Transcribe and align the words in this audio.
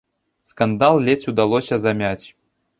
Скандал 0.51 0.97
ледзь 1.09 1.29
удалося 1.35 1.81
замяць. 1.87 2.25